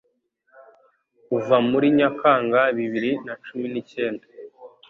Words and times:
Kuva 1.27 1.55
muri 1.69 1.87
Nyakanga 1.99 2.61
bibiri 2.77 3.11
na 3.25 3.33
cumi 3.45 3.65
nikenda 3.73 4.25